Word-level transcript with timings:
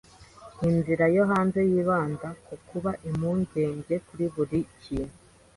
Ninzira 0.59 1.05
yo 1.15 1.23
hanze 1.31 1.59
yibanda 1.71 2.27
kukuba 2.45 2.91
impungenge 3.09 3.95
kuri 4.07 4.25
buri 4.33 4.59
kintu 4.83 5.17